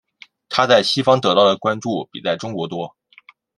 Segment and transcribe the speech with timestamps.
[0.49, 2.95] 她在西方得到的关注比在中国多。